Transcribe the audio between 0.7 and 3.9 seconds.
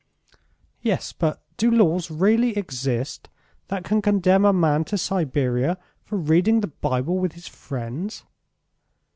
"Yes; but do laws really exist that